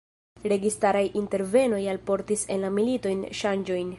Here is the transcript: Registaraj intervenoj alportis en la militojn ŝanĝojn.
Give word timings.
Registaraj 0.53 1.03
intervenoj 1.21 1.83
alportis 1.93 2.47
en 2.57 2.67
la 2.67 2.75
militojn 2.81 3.25
ŝanĝojn. 3.43 3.89